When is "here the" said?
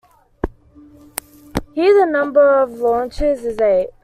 1.75-2.11